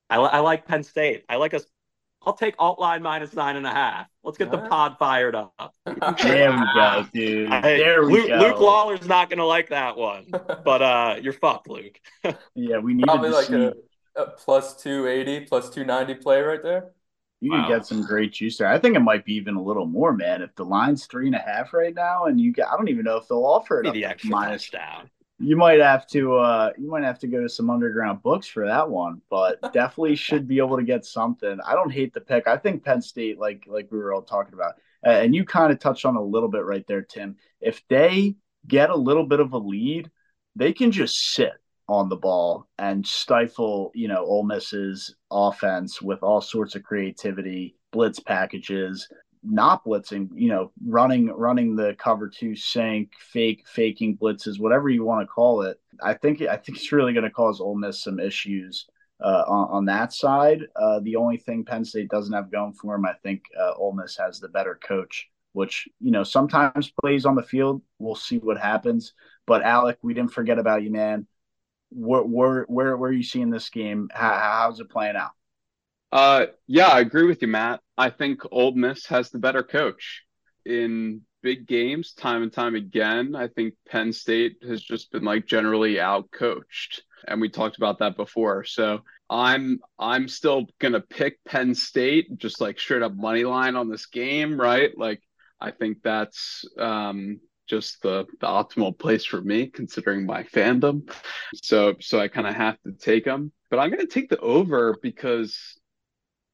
[0.09, 1.25] I, I like Penn State.
[1.29, 1.65] I like us.
[2.23, 4.07] I'll take alt line minus nine and a half.
[4.25, 5.75] Let's get the pod fired up.
[6.23, 7.51] there we go, dude.
[7.51, 8.37] there we Luke, go.
[8.37, 10.27] Luke Lawler's not going to like that one,
[10.65, 11.99] but uh, you're fucked, Luke.
[12.55, 13.55] yeah, we need probably to like see.
[13.55, 13.75] a, a
[14.27, 16.93] plus two eighty, plus two ninety play right there.
[17.41, 17.57] You Wow.
[17.57, 18.69] can get some great juice there.
[18.69, 20.43] I think it might be even a little more, man.
[20.43, 23.05] If the line's three and a half right now, and you, get, I don't even
[23.05, 25.11] know if they'll offer it Give up me the extra minus touchdown.
[25.41, 28.67] you might have to uh you might have to go to some underground books for
[28.67, 32.49] that one but definitely should be able to get something i don't hate the pick
[32.49, 34.75] i think penn state like like we were all talking about
[35.07, 38.37] uh, and you kind of touched on a little bit right there tim if they
[38.69, 40.11] get a little bit of a lead
[40.57, 41.53] they can just sit
[41.91, 47.77] on the ball and stifle you know Ole Miss's offense with all sorts of creativity
[47.91, 49.09] blitz packages
[49.43, 55.05] not blitzing, you know, running running the cover two sink, fake faking blitzes, whatever you
[55.05, 55.81] want to call it.
[56.03, 58.87] I think I think it's really going to cause Ole Miss some issues
[59.23, 60.63] uh, on, on that side.
[60.77, 63.95] Uh, the only thing Penn State doesn't have going for them, I think uh, Ole
[63.95, 67.83] Miss has the better coach, which you know sometimes plays on the field.
[67.99, 69.15] We'll see what happens.
[69.47, 71.27] But Alec, we didn't forget about you, man.
[71.91, 74.09] Where where where, where are you seeing this game?
[74.13, 75.33] How, how's it playing out?
[76.13, 77.81] Uh, yeah, I agree with you, Matt.
[77.97, 80.25] I think Ole Miss has the better coach
[80.65, 83.35] in big games, time and time again.
[83.35, 88.01] I think Penn State has just been like generally out coached, and we talked about
[88.01, 88.65] that before.
[88.65, 93.89] So I'm I'm still gonna pick Penn State, just like straight up money line on
[93.89, 94.97] this game, right?
[94.97, 95.23] Like
[95.61, 101.11] I think that's um just the the optimal place for me considering my fandom.
[101.63, 104.97] So so I kind of have to take them, but I'm gonna take the over
[105.01, 105.79] because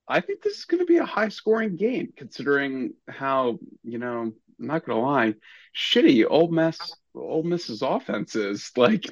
[0.09, 4.21] I think this is going to be a high scoring game considering how, you know,
[4.21, 5.35] I'm not going to lie,
[5.77, 6.79] shitty Ole Miss
[7.15, 8.71] Ole Miss's offense is.
[8.77, 9.05] Like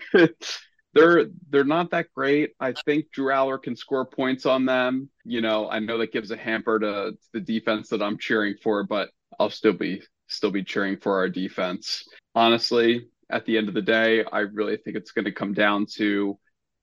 [0.94, 2.52] they're they're not that great.
[2.60, 5.08] I think Drew Allar can score points on them.
[5.24, 8.54] You know, I know that gives a hamper to, to the defense that I'm cheering
[8.62, 12.08] for, but I'll still be still be cheering for our defense.
[12.34, 15.86] Honestly, at the end of the day, I really think it's going to come down
[15.96, 16.38] to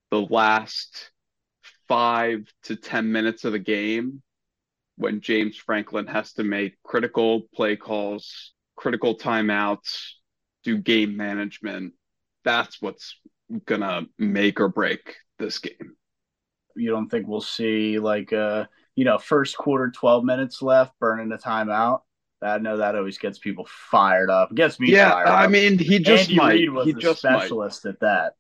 [0.10, 1.12] the last
[1.88, 4.22] five to 10 minutes of the game
[4.96, 9.98] when James Franklin has to make critical play calls, critical timeouts,
[10.64, 11.94] do game management.
[12.44, 13.18] That's what's
[13.66, 15.96] going to make or break this game.
[16.76, 21.28] You don't think we'll see like uh you know first quarter 12 minutes left burning
[21.28, 22.02] the timeout?
[22.42, 24.52] I know that always gets people fired up.
[24.52, 25.52] It gets me yeah, fired I up.
[25.52, 26.52] mean, he just Andy might.
[26.54, 27.40] Reid was he the just might.
[27.40, 28.36] specialist at that.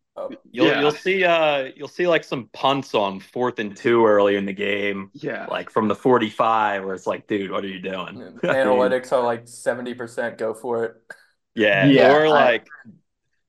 [0.51, 0.81] You'll Yeah.
[0.81, 4.53] you'll see uh you'll see like some punts on fourth and two early in the
[4.53, 5.45] game, Yeah.
[5.49, 8.39] like from the 45, where it's like, dude, what are you doing?
[8.43, 10.95] Analytics are like 70% go for it.
[11.55, 11.85] Yeah.
[11.85, 12.67] Yeah, or I- like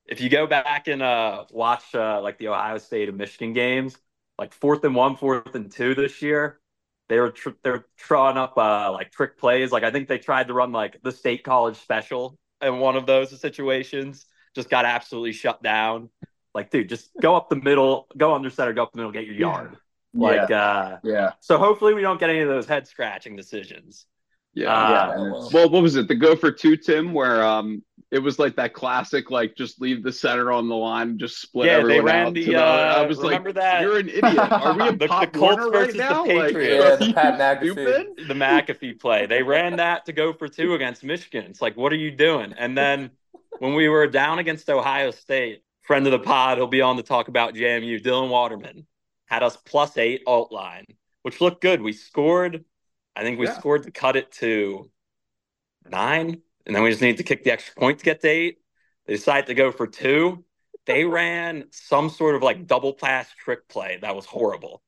[0.07, 3.97] if you go back and uh watch uh like the Ohio State and Michigan games,
[4.39, 6.61] like fourth and one, fourth and two this year,
[7.13, 9.71] they were tr- they're throwing up uh like trick plays.
[9.71, 13.05] Like I think they tried to run like the state college special in one of
[13.05, 16.09] those situations, just got absolutely shut down.
[16.55, 19.27] Like, dude, just go up the middle, go under center, go up the middle, get
[19.27, 19.77] your yard.
[20.15, 24.07] Like uh yeah, so hopefully we don't get any of those head scratching decisions.
[24.55, 24.73] Yeah.
[24.75, 25.15] Uh, yeah.
[25.17, 25.71] Oh, well.
[25.71, 26.09] what was it?
[26.09, 30.03] The go for two, Tim, where um it was like that classic, like just leave
[30.03, 32.35] the center on the line and just split Yeah, they ran out.
[32.35, 33.81] the, to the, uh, I was remember like, that?
[33.81, 34.39] you're an idiot.
[34.39, 36.21] Are we a The- the Colts Warner right versus the now?
[36.27, 37.01] Like, Patriots.
[37.01, 38.29] Yeah, the Pat McAfee.
[38.29, 39.25] the McAfee play.
[39.25, 41.47] They ran that to go for two against Michigan.
[41.49, 42.53] It's like, what are you doing?
[42.59, 43.13] And then
[43.61, 47.03] when we were down against Ohio State, friend of the pod, he'll be on to
[47.03, 48.87] talk about JMU, Dylan Waterman,
[49.25, 50.85] had us plus eight alt line,
[51.23, 51.81] which looked good.
[51.81, 52.67] We scored,
[53.15, 53.55] I think we Yeah.
[53.59, 54.91] scored to cut it to
[55.89, 58.59] nine, and then we just need to kick the extra point to get to eight.
[59.07, 60.45] They decided to go for two.
[60.87, 64.83] They ran some sort of like double pass trick play that was horrible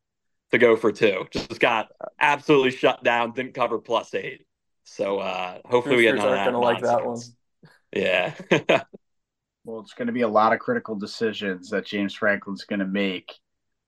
[0.53, 1.27] to go for two.
[1.31, 1.89] Just got
[2.21, 4.47] absolutely shut down, didn't cover plus eight.
[4.85, 6.53] So uh hopefully we get Boosters none aren't that.
[6.53, 7.21] gonna like that one.
[7.93, 8.35] Yeah.
[9.65, 12.87] Well, it's going to be a lot of critical decisions that James Franklin's going to
[12.87, 13.33] make.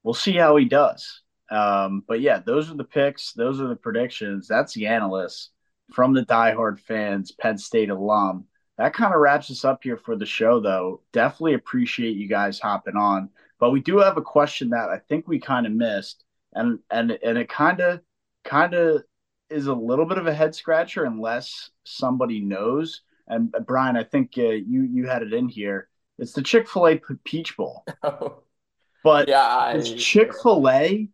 [0.03, 1.21] We'll see how he does.
[1.51, 3.33] Um, but yeah, those are the picks.
[3.33, 4.49] Those are the predictions.
[4.49, 5.51] That's the analysts
[5.93, 8.47] from the diehard fans, Penn State alum.
[8.79, 11.01] That kind of wraps us up here for the show, though.
[11.13, 13.31] Definitely appreciate you guys hopping on.
[13.59, 17.19] But we do have a question that I think we kind of missed, and and
[17.23, 18.01] and it kind of
[18.45, 19.03] kind of
[19.49, 23.03] is a little bit of a head scratcher unless somebody knows.
[23.29, 25.89] And uh, Brian, I think uh, you you had it in here.
[26.19, 27.85] It's the Chick Fil A Peach Bowl,
[29.05, 31.09] but yeah, I, does Chick Fil A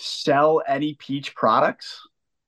[0.00, 2.00] sell any peach products?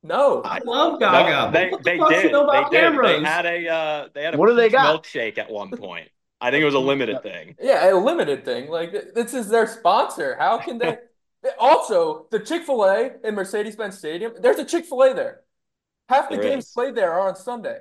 [0.03, 0.41] no.
[0.43, 1.51] I love Gaga.
[1.51, 2.31] No, they what the they fuck you did.
[2.49, 2.93] They did.
[2.93, 3.03] Camrose?
[3.03, 5.03] They had a uh they had a What do they got?
[5.03, 6.09] milkshake at one point.
[6.41, 7.57] I think it was a limited thing.
[7.59, 8.69] Yeah, a limited thing.
[8.69, 10.35] Like this is their sponsor.
[10.37, 10.97] How can they?
[11.59, 14.33] also, the Chick Fil A in Mercedes-Benz Stadium.
[14.39, 15.41] There's a Chick Fil A there.
[16.09, 16.71] Half the There games is.
[16.73, 17.79] played there are on Sunday.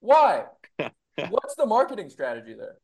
[0.00, 0.46] Why?
[1.28, 2.78] What's the marketing strategy there?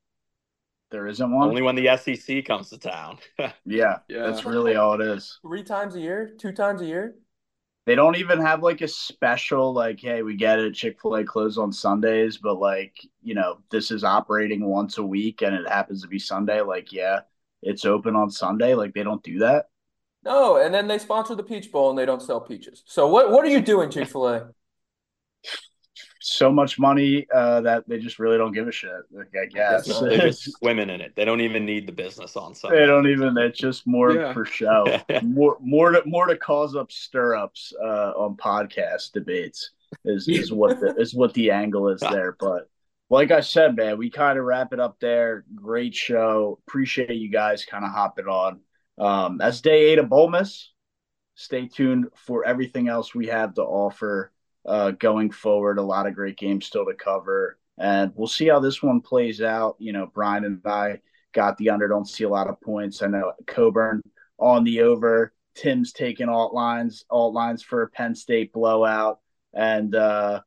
[0.90, 1.48] There isn't one.
[1.48, 3.18] Only when the SEC comes to town.
[3.38, 3.52] yeah,
[4.08, 4.22] Yeah.
[4.26, 5.38] that's really all it is.
[5.42, 6.34] Three times a year?
[6.38, 7.14] Two times a year?
[7.86, 10.74] They don't even have like a special like, hey, we get it.
[10.74, 15.04] Chick Fil A closed on Sundays, but like you know, this is operating once a
[15.04, 16.60] week, and it happens to be Sunday.
[16.60, 17.20] Like, yeah,
[17.62, 18.74] it's open on Sunday.
[18.74, 19.66] Like, they don't do that.
[20.22, 22.82] No, and then they sponsor the Peach Bowl and they don't sell peaches.
[22.86, 24.50] So what what are you doing, Chick Fil A?
[26.40, 28.90] So much money uh, that they just really don't give a shit.
[29.12, 31.12] Like, I guess Guess They're just swimming in it.
[31.14, 32.78] They don't even need the business on Sunday.
[32.78, 33.36] They don't even.
[33.36, 34.32] It's just more Yeah.
[34.32, 34.86] for show.
[35.22, 39.72] more, more to more to cause up stirrups uh, on podcast debates
[40.06, 42.34] is is what the is what the angle is there.
[42.40, 42.70] But
[43.10, 45.44] like I said, man, we kind of wrap it up there.
[45.54, 46.58] Great show.
[46.66, 48.60] Appreciate you guys kind of hopping on.
[48.96, 50.32] Um, that's day eight of Bowl
[51.34, 54.32] Stay tuned for everything else we have to offer
[54.66, 55.78] uh, going forward.
[55.78, 59.40] A lot of great games still to cover, and we'll see how this one plays
[59.40, 59.76] out.
[59.78, 61.00] You know, Brian and I
[61.32, 61.88] got the under.
[61.88, 63.02] Don't see a lot of points.
[63.02, 64.02] I know Coburn
[64.38, 65.32] on the over.
[65.54, 69.18] Tim's taking alt lines, alt lines for a Penn State blowout,
[69.52, 70.40] and uh,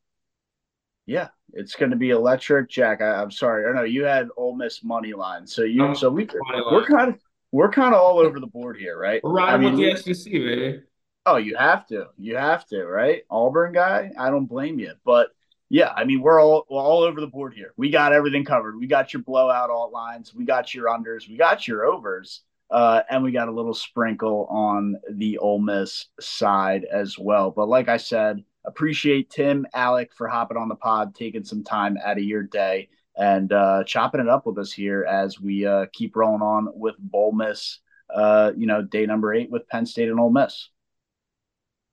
[1.06, 2.70] yeah, it's going to be electric.
[2.70, 5.94] Jack, I, I'm sorry, I know you had Ole Miss money line, so you, Oh,
[5.94, 6.26] so we,
[6.70, 7.20] we're kind of
[7.52, 9.20] we're kind of all over the board here, right?
[9.22, 10.80] We're riding I mean, with the SEC, baby.
[11.26, 12.08] Oh, you have to.
[12.18, 13.22] You have to, right?
[13.30, 14.92] Auburn guy, I don't blame you.
[15.04, 15.28] But
[15.70, 17.72] yeah, I mean, we're all we're all over the board here.
[17.76, 18.78] We got everything covered.
[18.78, 23.02] We got your blowout alt lines, we got your unders, we got your overs, uh,
[23.08, 27.50] and we got a little sprinkle on the Ole Miss side as well.
[27.50, 31.96] But like I said, appreciate Tim, Alec for hopping on the pod, taking some time
[32.04, 35.86] out of your day and uh, chopping it up with us here as we uh,
[35.92, 37.78] keep rolling on with Bowlmas.
[38.14, 40.68] Uh, you know, day number eight with Penn State and Ole Miss.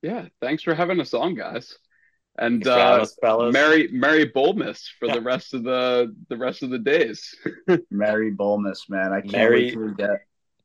[0.02, 1.78] Yeah, thanks for having us on, guys.
[2.38, 3.54] And Thanks uh, us, fellas.
[3.54, 7.36] Merry Merry Bowlmas for the rest of the the rest of the days.
[7.92, 9.12] Merry Bowlmas, man.
[9.12, 10.22] I can't Merry- wait till we get.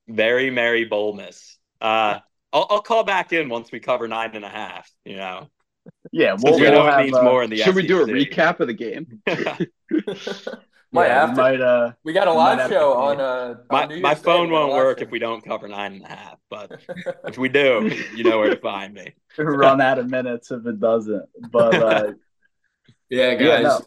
[0.09, 1.57] Very merry Bowlmas.
[1.80, 2.20] Uh,
[2.53, 4.89] I'll, I'll call back in once we cover nine and a half.
[5.05, 5.51] You know,
[6.12, 8.61] Yeah, we'll, we we'll have, means uh, more in the Should we do a recap
[8.61, 9.20] of the game?
[10.93, 11.43] Might yeah, have to.
[11.43, 14.20] might, uh, We got a live show to- on uh my on New my Year's
[14.20, 14.24] Day.
[14.24, 15.05] phone We won't work show.
[15.05, 16.39] if we don't cover nine and a half.
[16.49, 16.80] But
[17.26, 19.12] if we do, you know where to find me.
[19.39, 21.26] run out of minutes if it doesn't.
[21.51, 22.12] But uh,
[23.11, 23.62] Yeah, Yeah, guys.
[23.64, 23.80] no.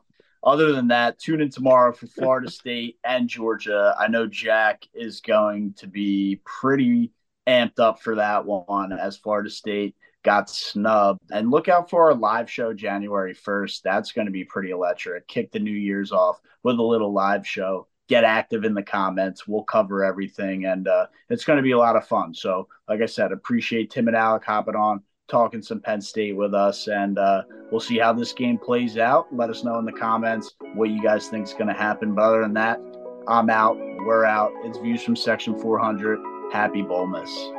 [0.43, 3.95] other than that, tune in tomorrow for Florida State and Georgia.
[3.97, 7.11] I know Jack is going to be pretty
[7.47, 11.21] amped up for that one as Florida State got snubbed.
[11.31, 13.81] And look out for our live show January 1st.
[13.81, 15.27] That's going to be pretty electric.
[15.27, 17.87] Kick the New Year's off with a little live show.
[18.07, 19.47] Get active in the comments.
[19.47, 22.33] We'll cover everything, and uh, it's going to be a lot of fun.
[22.33, 26.55] So, like I said, appreciate Tim and Alec hopping on, talking some Penn State with
[26.55, 29.27] us, and uh, we'll see how this game plays out.
[29.31, 32.15] Let us know in the comments what you guys think is going to happen.
[32.15, 32.79] But other than that,
[33.27, 33.77] I'm out.
[33.77, 34.53] We're out.
[34.63, 36.19] It's views from Section 400.
[36.51, 37.58] Happy Bowlmas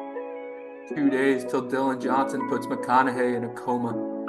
[0.94, 4.19] two days till Dylan Johnson puts McConaughey in a coma.